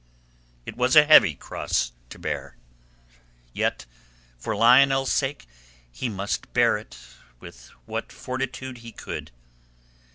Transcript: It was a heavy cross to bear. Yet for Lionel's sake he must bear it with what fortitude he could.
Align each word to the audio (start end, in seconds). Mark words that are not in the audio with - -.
It 0.65 0.75
was 0.75 0.95
a 0.95 1.05
heavy 1.05 1.35
cross 1.35 1.91
to 2.09 2.17
bear. 2.17 2.57
Yet 3.53 3.85
for 4.39 4.55
Lionel's 4.55 5.11
sake 5.13 5.45
he 5.91 6.09
must 6.09 6.51
bear 6.53 6.75
it 6.79 6.97
with 7.39 7.67
what 7.85 8.11
fortitude 8.11 8.79
he 8.79 8.91
could. 8.91 9.29